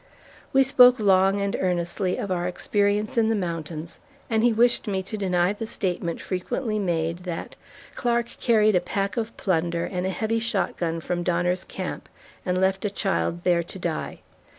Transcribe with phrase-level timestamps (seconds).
[0.51, 3.99] We spoke long and earnestly of our experience in the mountains,
[4.31, 7.55] and he wished me to deny the statement frequently made that,
[7.93, 12.09] "Clark carried a pack of plunder and a heavy shotgun from Donner's Camp
[12.47, 14.21] and left a child there to die."